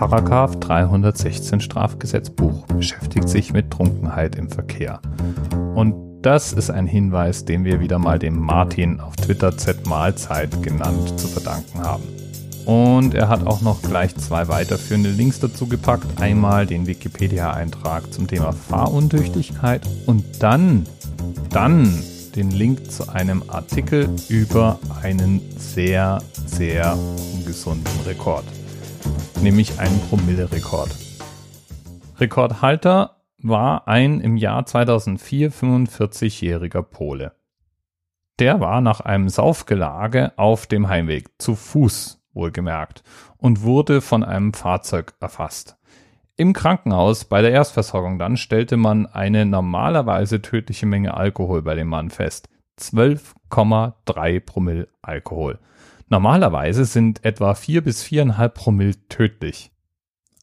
Paragraph 0.00 0.58
316 0.60 1.60
Strafgesetzbuch 1.60 2.64
beschäftigt 2.68 3.28
sich 3.28 3.52
mit 3.52 3.70
Trunkenheit 3.70 4.34
im 4.34 4.48
Verkehr. 4.48 4.98
Und 5.74 6.22
das 6.22 6.54
ist 6.54 6.70
ein 6.70 6.86
Hinweis, 6.86 7.44
den 7.44 7.66
wir 7.66 7.80
wieder 7.80 7.98
mal 7.98 8.18
dem 8.18 8.38
Martin 8.38 8.98
auf 8.98 9.14
Twitter 9.16 9.58
Z 9.58 9.86
Mahlzeit 9.86 10.62
genannt 10.62 11.20
zu 11.20 11.28
verdanken 11.28 11.80
haben. 11.80 12.02
Und 12.64 13.12
er 13.12 13.28
hat 13.28 13.46
auch 13.46 13.60
noch 13.60 13.82
gleich 13.82 14.16
zwei 14.16 14.48
weiterführende 14.48 15.10
Links 15.10 15.38
dazu 15.38 15.66
gepackt. 15.66 16.18
Einmal 16.18 16.64
den 16.64 16.86
Wikipedia-Eintrag 16.86 18.10
zum 18.10 18.26
Thema 18.26 18.52
Fahruntüchtigkeit 18.52 19.86
und 20.06 20.24
dann, 20.42 20.86
dann 21.50 22.02
den 22.36 22.50
Link 22.52 22.90
zu 22.90 23.10
einem 23.10 23.42
Artikel 23.48 24.08
über 24.30 24.78
einen 25.02 25.42
sehr, 25.58 26.22
sehr 26.46 26.96
ungesunden 27.34 28.00
Rekord. 28.06 28.44
Nämlich 29.42 29.80
einen 29.80 29.98
Promille-Rekord. 30.08 30.90
Rekordhalter 32.18 33.16
war 33.38 33.88
ein 33.88 34.20
im 34.20 34.36
Jahr 34.36 34.66
2004 34.66 35.50
45-jähriger 35.50 36.82
Pole. 36.82 37.32
Der 38.38 38.60
war 38.60 38.82
nach 38.82 39.00
einem 39.00 39.30
Saufgelage 39.30 40.32
auf 40.36 40.66
dem 40.66 40.88
Heimweg, 40.88 41.30
zu 41.38 41.54
Fuß 41.54 42.22
wohlgemerkt, 42.34 43.02
und 43.38 43.62
wurde 43.62 44.02
von 44.02 44.22
einem 44.22 44.52
Fahrzeug 44.52 45.14
erfasst. 45.20 45.78
Im 46.36 46.52
Krankenhaus 46.52 47.24
bei 47.24 47.40
der 47.40 47.52
Erstversorgung 47.52 48.18
dann 48.18 48.36
stellte 48.36 48.76
man 48.76 49.06
eine 49.06 49.46
normalerweise 49.46 50.42
tödliche 50.42 50.84
Menge 50.84 51.14
Alkohol 51.14 51.62
bei 51.62 51.74
dem 51.74 51.88
Mann 51.88 52.10
fest. 52.10 52.50
12,3 52.78 54.40
Promille 54.40 54.88
Alkohol. 55.00 55.58
Normalerweise 56.10 56.86
sind 56.86 57.24
etwa 57.24 57.54
4 57.54 57.82
bis 57.82 58.02
4,5 58.02 58.48
Promille 58.48 58.94
tödlich. 59.08 59.70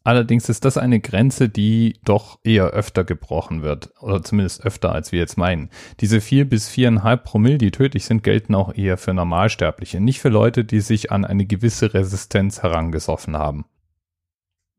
Allerdings 0.05 0.48
ist 0.48 0.63
das 0.63 0.77
eine 0.77 1.02
Grenze, 1.02 1.49
die 1.49 1.99
doch 2.05 2.39
eher 2.45 2.67
öfter 2.67 3.03
gebrochen 3.03 3.61
wird, 3.61 3.91
oder 4.00 4.23
zumindest 4.23 4.66
öfter, 4.66 4.94
als 4.94 5.11
wir 5.11 5.19
jetzt 5.19 5.38
meinen. 5.38 5.69
Diese 6.00 6.22
4 6.22 6.47
bis 6.47 6.69
4,5 6.69 7.17
Promille, 7.17 7.58
die 7.58 7.72
tödlich 7.72 8.06
sind, 8.06 8.23
gelten 8.23 8.56
auch 8.56 8.73
eher 8.73 8.97
für 8.97 9.14
Normalsterbliche, 9.14 10.00
nicht 10.00 10.22
für 10.22 10.30
Leute, 10.30 10.64
die 10.64 10.80
sich 10.80 11.11
an 11.11 11.25
eine 11.25 11.45
gewisse 11.45 11.94
Resistenz 11.94 12.63
herangesoffen 12.63 13.36
haben. 13.36 13.66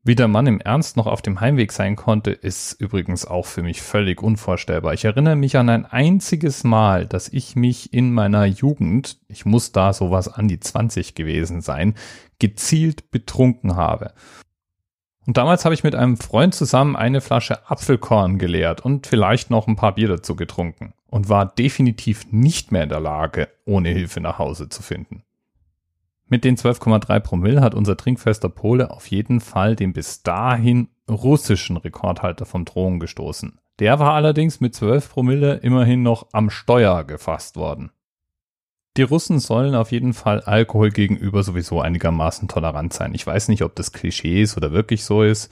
Wie 0.01 0.15
der 0.15 0.29
Mann 0.29 0.47
im 0.47 0.61
Ernst 0.61 0.95
noch 0.95 1.07
auf 1.07 1.21
dem 1.21 1.41
Heimweg 1.41 1.73
sein 1.73 1.97
konnte, 1.97 2.31
ist 2.31 2.73
übrigens 2.79 3.25
auch 3.25 3.45
für 3.45 3.63
mich 3.63 3.81
völlig 3.81 4.23
unvorstellbar. 4.23 4.93
Ich 4.93 5.03
erinnere 5.03 5.35
mich 5.35 5.57
an 5.57 5.67
ein 5.67 5.85
einziges 5.85 6.63
Mal, 6.63 7.05
dass 7.05 7.27
ich 7.27 7.57
mich 7.57 7.93
in 7.93 8.13
meiner 8.13 8.45
Jugend, 8.45 9.19
ich 9.27 9.45
muss 9.45 9.73
da 9.73 9.91
sowas 9.91 10.29
an 10.29 10.47
die 10.47 10.59
20 10.59 11.15
gewesen 11.15 11.59
sein, 11.59 11.95
gezielt 12.39 13.11
betrunken 13.11 13.75
habe. 13.75 14.13
Und 15.27 15.35
damals 15.35 15.65
habe 15.65 15.75
ich 15.75 15.83
mit 15.83 15.95
einem 15.95 16.15
Freund 16.15 16.55
zusammen 16.55 16.95
eine 16.95 17.19
Flasche 17.19 17.69
Apfelkorn 17.69 18.39
geleert 18.39 18.79
und 18.81 19.05
vielleicht 19.05 19.49
noch 19.49 19.67
ein 19.67 19.75
paar 19.75 19.95
Bier 19.95 20.07
dazu 20.07 20.37
getrunken 20.37 20.93
und 21.07 21.27
war 21.27 21.45
definitiv 21.45 22.31
nicht 22.31 22.71
mehr 22.71 22.83
in 22.83 22.89
der 22.89 23.01
Lage, 23.01 23.49
ohne 23.65 23.89
Hilfe 23.89 24.21
nach 24.21 24.39
Hause 24.39 24.69
zu 24.69 24.81
finden. 24.81 25.23
Mit 26.31 26.43
den 26.43 26.57
12,3 26.57 27.19
Promille 27.21 27.61
hat 27.61 27.73
unser 27.73 27.97
trinkfester 27.97 28.49
Pole 28.49 28.91
auf 28.91 29.07
jeden 29.07 29.39
Fall 29.39 29.75
den 29.75 29.93
bis 29.93 30.21
dahin 30.21 30.89
russischen 31.09 31.75
Rekordhalter 31.75 32.45
vom 32.45 32.65
Thron 32.65 32.99
gestoßen. 32.99 33.57
Der 33.79 33.97
war 33.97 34.13
allerdings 34.13 34.59
mit 34.59 34.75
12 34.75 35.09
Promille 35.09 35.55
immerhin 35.55 36.03
noch 36.03 36.27
am 36.31 36.51
Steuer 36.51 37.03
gefasst 37.03 37.55
worden. 37.55 37.91
Die 38.95 39.01
Russen 39.01 39.39
sollen 39.39 39.73
auf 39.73 39.91
jeden 39.91 40.13
Fall 40.13 40.41
Alkohol 40.41 40.91
gegenüber 40.91 41.41
sowieso 41.41 41.81
einigermaßen 41.81 42.47
tolerant 42.47 42.93
sein. 42.93 43.15
Ich 43.15 43.25
weiß 43.25 43.47
nicht, 43.47 43.63
ob 43.63 43.75
das 43.75 43.91
Klischee 43.91 44.43
ist 44.43 44.55
oder 44.55 44.71
wirklich 44.71 45.05
so 45.05 45.23
ist. 45.23 45.51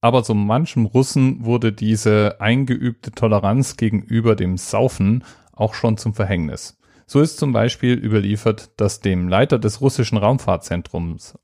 Aber 0.00 0.24
so 0.24 0.34
manchem 0.34 0.86
Russen 0.86 1.44
wurde 1.44 1.72
diese 1.72 2.40
eingeübte 2.40 3.12
Toleranz 3.12 3.76
gegenüber 3.76 4.34
dem 4.34 4.56
Saufen 4.56 5.24
auch 5.52 5.74
schon 5.74 5.98
zum 5.98 6.14
Verhängnis. 6.14 6.77
So 7.10 7.22
ist 7.22 7.38
zum 7.38 7.54
Beispiel 7.54 7.94
überliefert, 7.94 8.70
dass 8.76 9.00
dem 9.00 9.28
Leiter 9.28 9.58
des 9.58 9.80
russischen 9.80 10.18
Raumfahrtzentrums 10.18 11.38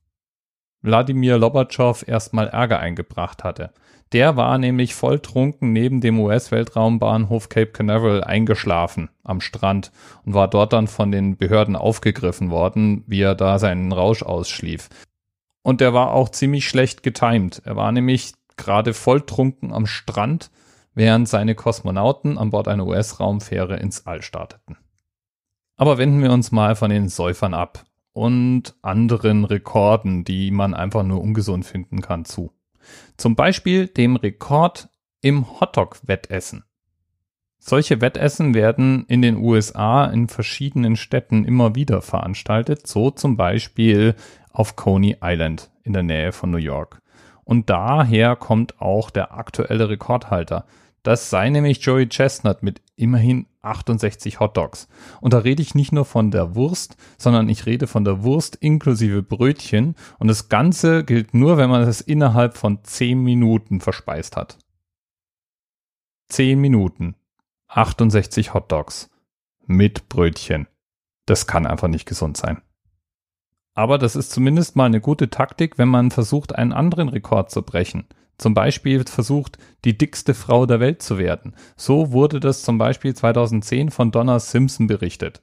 Wladimir 0.83 1.39
Lobatschow 1.39 2.07
erstmal 2.07 2.49
Ärger 2.49 2.81
eingebracht 2.81 3.45
hatte. 3.45 3.73
Der 4.13 4.37
war 4.37 4.59
nämlich 4.59 4.95
volltrunken 4.95 5.73
neben 5.73 6.03
dem 6.03 6.21
US-Weltraumbahnhof 6.21 7.49
Cape 7.49 7.73
Canaveral 7.73 8.23
eingeschlafen 8.23 9.09
am 9.23 9.41
Strand 9.41 9.91
und 10.27 10.35
war 10.35 10.49
dort 10.49 10.75
dann 10.75 10.87
von 10.87 11.11
den 11.11 11.39
Behörden 11.39 11.77
aufgegriffen 11.77 12.51
worden, 12.51 13.03
wie 13.07 13.23
er 13.23 13.35
da 13.35 13.59
seinen 13.59 13.91
Rausch 13.91 14.23
ausschlief. 14.23 14.91
Und 15.63 15.81
der 15.81 15.95
war 15.95 16.13
auch 16.13 16.29
ziemlich 16.29 16.69
schlecht 16.69 17.03
getimt. 17.03 17.63
Er 17.65 17.77
war 17.77 17.91
nämlich 17.91 18.35
gerade 18.59 18.93
volltrunken 18.93 19.73
am 19.73 19.87
Strand, 19.87 20.51
während 20.93 21.27
seine 21.27 21.55
Kosmonauten 21.55 22.37
an 22.37 22.51
Bord 22.51 22.69
einer 22.69 22.87
US-Raumfähre 22.87 23.79
ins 23.79 24.07
All 24.07 24.21
starteten. 24.21 24.77
Aber 25.77 25.99
wenden 25.99 26.23
wir 26.23 26.33
uns 26.33 26.53
mal 26.53 26.77
von 26.77 26.91
den 26.91 27.09
Säufern 27.09 27.55
ab 27.55 27.85
und 28.13 28.75
anderen 28.83 29.45
Rekorden, 29.45 30.25
die 30.25 30.51
man 30.51 30.73
einfach 30.75 31.03
nur 31.03 31.21
ungesund 31.21 31.67
finden 31.67 32.01
kann, 32.01 32.25
zu. 32.25 32.53
Zum 33.17 33.35
Beispiel 33.35 33.89
dem 33.89 34.17
Rekord 34.17 34.89
im 35.21 35.61
Hotdog-Wettessen. 35.61 36.65
Solche 37.59 38.01
Wettessen 38.03 38.53
werden 38.53 39.07
in 39.09 39.23
den 39.23 39.39
USA 39.39 40.05
in 40.05 40.29
verschiedenen 40.29 40.97
Städten 40.97 41.47
immer 41.47 41.75
wieder 41.75 42.03
veranstaltet, 42.03 42.87
so 42.87 43.11
zum 43.11 43.39
Beispiel 43.39 44.15
auf 44.51 44.77
Coney 44.77 45.17
Island 45.23 45.71
in 45.83 45.95
der 45.95 46.03
Nähe 46.03 46.33
von 46.33 46.51
New 46.51 46.59
York. 46.59 47.01
Und 47.43 47.71
daher 47.71 48.37
kommt 48.37 48.81
auch 48.81 49.11
der 49.11 49.33
aktuelle 49.33 49.89
Rekordhalter. 49.89 50.67
Das 51.03 51.31
sei 51.31 51.49
nämlich 51.49 51.81
Joey 51.81 52.09
Chestnut 52.09 52.63
mit 52.63 52.83
immerhin 52.97 53.47
68 53.65 54.41
Hotdogs. 54.41 54.89
Und 55.21 55.33
da 55.33 55.39
rede 55.39 55.63
ich 55.63 55.75
nicht 55.75 55.93
nur 55.93 56.05
von 56.05 56.31
der 56.31 56.55
Wurst, 56.55 56.97
sondern 57.19 57.49
ich 57.49 57.67
rede 57.67 57.87
von 57.87 58.05
der 58.05 58.23
Wurst 58.23 58.57
inklusive 58.57 59.23
Brötchen. 59.23 59.95
Und 60.19 60.29
das 60.29 60.49
Ganze 60.49 61.05
gilt 61.05 61.35
nur, 61.35 61.57
wenn 61.57 61.71
man 61.71 61.83
es 61.83 62.01
innerhalb 62.01 62.57
von 62.57 62.83
10 62.83 63.23
Minuten 63.23 63.81
verspeist 63.81 64.37
hat. 64.37 64.59
10 66.29 66.61
Minuten. 66.61 67.17
68 67.69 68.55
Hotdogs. 68.55 69.11
Mit 69.67 70.09
Brötchen. 70.09 70.69
Das 71.27 71.47
kann 71.47 71.67
einfach 71.67 71.89
nicht 71.89 72.07
gesund 72.07 72.37
sein. 72.37 72.61
Aber 73.75 73.99
das 73.99 74.15
ist 74.15 74.31
zumindest 74.31 74.77
mal 74.77 74.85
eine 74.85 75.01
gute 75.01 75.31
Taktik, 75.31 75.79
wenn 75.79 75.89
man 75.89 76.11
versucht, 76.11 76.55
einen 76.55 76.73
anderen 76.73 77.09
Rekord 77.09 77.51
zu 77.51 77.63
brechen 77.63 78.07
zum 78.39 78.55
Beispiel 78.55 79.05
versucht, 79.05 79.59
die 79.85 79.97
dickste 79.97 80.35
Frau 80.35 80.67
der 80.67 80.81
Welt 80.81 81.03
zu 81.03 81.19
werden. 81.19 81.55
So 81.77 82.13
wurde 82.13 82.41
das 82.41 82.63
zum 82.63 82.79
Beispiel 82.79 83.15
2010 83.15 83.91
von 83.91 84.11
Donna 84.11 84.39
Simpson 84.39 84.87
berichtet. 84.87 85.41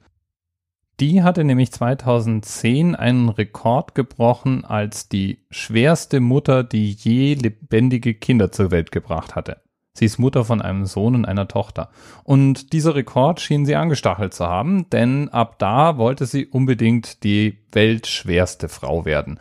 Die 1.00 1.22
hatte 1.22 1.42
nämlich 1.42 1.72
2010 1.72 2.94
einen 2.94 3.28
Rekord 3.28 3.94
gebrochen 3.94 4.64
als 4.64 5.08
die 5.08 5.44
schwerste 5.50 6.20
Mutter, 6.20 6.62
die 6.62 6.92
je 6.92 7.34
lebendige 7.34 8.14
Kinder 8.14 8.52
zur 8.52 8.70
Welt 8.70 8.92
gebracht 8.92 9.34
hatte. 9.34 9.62
Sie 9.94 10.06
ist 10.06 10.18
Mutter 10.18 10.44
von 10.44 10.62
einem 10.62 10.86
Sohn 10.86 11.14
und 11.14 11.24
einer 11.26 11.48
Tochter. 11.48 11.90
Und 12.24 12.72
dieser 12.72 12.94
Rekord 12.94 13.40
schien 13.40 13.66
sie 13.66 13.76
angestachelt 13.76 14.32
zu 14.32 14.46
haben, 14.46 14.88
denn 14.90 15.28
ab 15.28 15.58
da 15.58 15.98
wollte 15.98 16.24
sie 16.24 16.46
unbedingt 16.46 17.24
die 17.24 17.58
weltschwerste 17.72 18.68
Frau 18.68 19.04
werden 19.04 19.38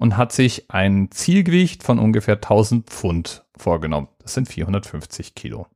und 0.00 0.16
hat 0.16 0.32
sich 0.32 0.70
ein 0.70 1.10
Zielgewicht 1.10 1.82
von 1.82 1.98
ungefähr 1.98 2.36
1000 2.36 2.88
Pfund 2.88 3.44
vorgenommen. 3.54 4.08
Das 4.20 4.32
sind 4.32 4.48
450 4.48 5.34
Kilo. 5.34 5.66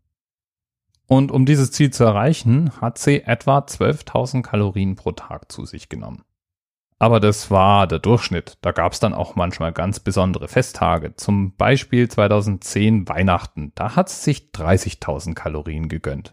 Und 1.06 1.30
um 1.30 1.44
dieses 1.44 1.72
Ziel 1.72 1.90
zu 1.92 2.04
erreichen, 2.04 2.72
hat 2.80 2.96
sie 2.96 3.20
etwa 3.20 3.58
12.000 3.58 4.40
Kalorien 4.40 4.96
pro 4.96 5.12
Tag 5.12 5.52
zu 5.52 5.66
sich 5.66 5.90
genommen. 5.90 6.24
Aber 6.98 7.20
das 7.20 7.50
war 7.50 7.86
der 7.86 7.98
Durchschnitt. 7.98 8.56
Da 8.62 8.72
gab 8.72 8.94
es 8.94 9.00
dann 9.00 9.12
auch 9.12 9.36
manchmal 9.36 9.72
ganz 9.72 10.00
besondere 10.00 10.48
Festtage. 10.48 11.14
Zum 11.16 11.54
Beispiel 11.56 12.08
2010 12.08 13.06
Weihnachten. 13.10 13.72
Da 13.74 13.94
hat 13.94 14.08
sie 14.08 14.22
sich 14.22 14.50
30.000 14.54 15.34
Kalorien 15.34 15.90
gegönnt. 15.90 16.32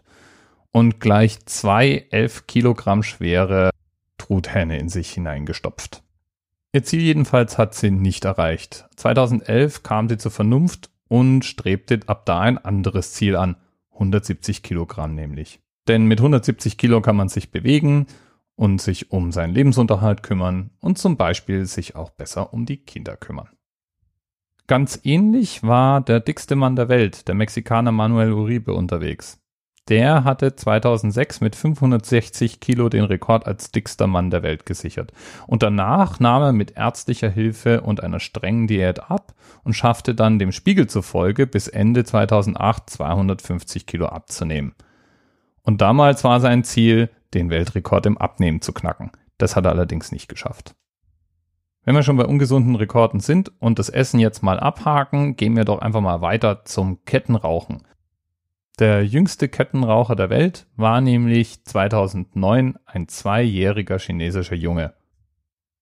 Und 0.70 0.98
gleich 0.98 1.44
zwei 1.44 2.06
11 2.10 2.46
Kilogramm 2.46 3.02
schwere 3.02 3.68
Truthähne 4.16 4.78
in 4.78 4.88
sich 4.88 5.10
hineingestopft. 5.10 6.02
Ihr 6.74 6.84
Ziel 6.84 7.02
jedenfalls 7.02 7.58
hat 7.58 7.74
sie 7.74 7.90
nicht 7.90 8.24
erreicht. 8.24 8.86
2011 8.96 9.82
kam 9.82 10.08
sie 10.08 10.16
zur 10.16 10.30
Vernunft 10.30 10.90
und 11.06 11.44
strebte 11.44 12.00
ab 12.06 12.24
da 12.24 12.40
ein 12.40 12.56
anderes 12.56 13.12
Ziel 13.12 13.36
an. 13.36 13.56
170 13.92 14.62
Kilogramm 14.62 15.14
nämlich. 15.14 15.60
Denn 15.86 16.06
mit 16.06 16.20
170 16.20 16.78
Kilo 16.78 17.02
kann 17.02 17.16
man 17.16 17.28
sich 17.28 17.50
bewegen 17.50 18.06
und 18.54 18.80
sich 18.80 19.10
um 19.10 19.32
seinen 19.32 19.52
Lebensunterhalt 19.52 20.22
kümmern 20.22 20.70
und 20.80 20.96
zum 20.96 21.18
Beispiel 21.18 21.66
sich 21.66 21.94
auch 21.94 22.08
besser 22.08 22.54
um 22.54 22.64
die 22.64 22.78
Kinder 22.78 23.18
kümmern. 23.18 23.50
Ganz 24.66 25.00
ähnlich 25.02 25.62
war 25.62 26.00
der 26.00 26.20
dickste 26.20 26.56
Mann 26.56 26.76
der 26.76 26.88
Welt, 26.88 27.28
der 27.28 27.34
Mexikaner 27.34 27.92
Manuel 27.92 28.32
Uribe, 28.32 28.72
unterwegs. 28.72 29.41
Der 29.88 30.22
hatte 30.22 30.54
2006 30.54 31.40
mit 31.40 31.56
560 31.56 32.60
Kilo 32.60 32.88
den 32.88 33.04
Rekord 33.04 33.46
als 33.46 33.72
dickster 33.72 34.06
Mann 34.06 34.30
der 34.30 34.44
Welt 34.44 34.64
gesichert. 34.64 35.12
Und 35.48 35.64
danach 35.64 36.20
nahm 36.20 36.42
er 36.42 36.52
mit 36.52 36.76
ärztlicher 36.76 37.28
Hilfe 37.28 37.80
und 37.80 38.02
einer 38.02 38.20
strengen 38.20 38.68
Diät 38.68 39.10
ab 39.10 39.34
und 39.64 39.74
schaffte 39.74 40.14
dann 40.14 40.38
dem 40.38 40.52
Spiegel 40.52 40.86
zufolge 40.86 41.48
bis 41.48 41.66
Ende 41.66 42.04
2008 42.04 42.90
250 42.90 43.86
Kilo 43.86 44.06
abzunehmen. 44.06 44.74
Und 45.62 45.80
damals 45.80 46.22
war 46.22 46.40
sein 46.40 46.62
Ziel, 46.62 47.10
den 47.34 47.50
Weltrekord 47.50 48.06
im 48.06 48.18
Abnehmen 48.18 48.60
zu 48.60 48.72
knacken. 48.72 49.10
Das 49.38 49.56
hat 49.56 49.64
er 49.64 49.72
allerdings 49.72 50.12
nicht 50.12 50.28
geschafft. 50.28 50.76
Wenn 51.84 51.96
wir 51.96 52.04
schon 52.04 52.16
bei 52.16 52.26
ungesunden 52.26 52.76
Rekorden 52.76 53.18
sind 53.18 53.50
und 53.60 53.80
das 53.80 53.88
Essen 53.88 54.20
jetzt 54.20 54.42
mal 54.42 54.60
abhaken, 54.60 55.34
gehen 55.34 55.56
wir 55.56 55.64
doch 55.64 55.80
einfach 55.80 56.00
mal 56.00 56.20
weiter 56.20 56.64
zum 56.64 57.04
Kettenrauchen. 57.04 57.82
Der 58.78 59.04
jüngste 59.04 59.48
Kettenraucher 59.48 60.16
der 60.16 60.30
Welt 60.30 60.66
war 60.76 61.00
nämlich 61.00 61.64
2009 61.64 62.78
ein 62.86 63.08
zweijähriger 63.08 63.98
chinesischer 63.98 64.56
Junge. 64.56 64.94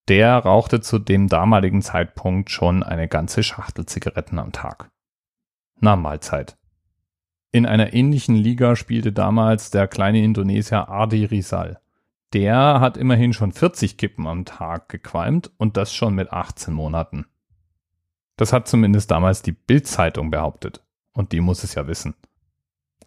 Der 0.09 0.39
rauchte 0.39 0.81
zu 0.81 0.99
dem 0.99 1.29
damaligen 1.29 1.83
Zeitpunkt 1.83 2.51
schon 2.51 2.83
eine 2.83 3.07
ganze 3.07 3.45
Schachtel 3.45 3.87
Zigaretten 3.87 4.41
am 4.41 4.51
Tag. 4.51 4.91
Na 5.79 5.95
Mahlzeit. 5.95 6.57
In 7.53 7.65
einer 7.65 7.93
ähnlichen 7.95 8.35
Liga 8.35 8.75
spielte 8.75 9.13
damals 9.13 9.71
der 9.71 9.87
kleine 9.87 10.23
Indonesier 10.23 10.89
Adi 10.89 11.25
Rizal. 11.25 11.81
Der 12.33 12.81
hat 12.81 12.97
immerhin 12.97 13.33
schon 13.33 13.53
40 13.53 13.99
Kippen 13.99 14.27
am 14.27 14.45
Tag 14.45 14.89
gequalmt 14.89 15.51
und 15.59 15.77
das 15.77 15.95
schon 15.95 16.15
mit 16.15 16.33
18 16.33 16.75
Monaten. 16.75 17.27
Das 18.37 18.53
hat 18.53 18.69
zumindest 18.69 19.11
damals 19.11 19.43
die 19.43 19.53
Bild-Zeitung 19.53 20.31
behauptet. 20.31 20.83
Und 21.13 21.33
die 21.33 21.41
muss 21.41 21.65
es 21.65 21.75
ja 21.75 21.87
wissen. 21.87 22.15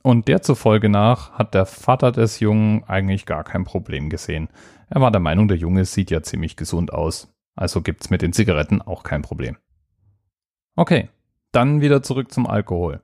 Und 0.04 0.28
der 0.28 0.42
zufolge 0.42 0.90
nach 0.90 1.32
hat 1.32 1.54
der 1.54 1.66
Vater 1.66 2.12
des 2.12 2.42
Jungen 2.42 2.84
eigentlich 2.84 3.26
gar 3.26 3.46
kein 3.46 3.64
Problem 3.64 4.10
gesehen. 4.10 4.50
Er 4.90 5.00
war 5.02 5.12
der 5.12 5.22
Meinung, 5.22 5.48
der 5.48 5.58
Junge 5.58 5.86
sieht 5.86 6.12
ja 6.12 6.22
ziemlich 6.22 6.58
gesund 6.58 6.94
aus. 6.94 7.34
Also 7.56 7.82
gibt's 7.82 8.10
mit 8.10 8.22
den 8.22 8.34
Zigaretten 8.34 8.82
auch 8.82 9.04
kein 9.04 9.22
Problem. 9.22 9.58
Okay, 10.76 11.10
dann 11.54 11.82
wieder 11.82 12.04
zurück 12.04 12.34
zum 12.34 12.46
Alkohol. 12.48 13.02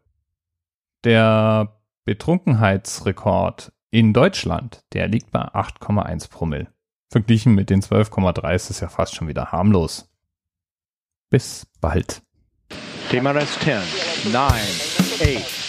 Der 1.06 1.80
Betrunkenheitsrekord 2.04 3.72
in 3.92 4.14
Deutschland, 4.14 4.84
der 4.94 5.08
liegt 5.08 5.32
bei 5.32 5.42
8,1 5.42 6.30
Promille. 6.30 6.68
Verglichen 7.10 7.56
mit 7.56 7.70
den 7.70 7.82
12,3 7.82 8.54
ist 8.54 8.70
es 8.70 8.82
ja 8.82 8.90
fast 8.90 9.16
schon 9.16 9.28
wieder 9.30 9.52
harmlos. 9.52 10.12
Bis 11.30 11.66
bald. 11.80 12.22
TMRS 13.10 13.60
10, 13.60 14.34
9, 14.34 14.44
8. 14.44 15.69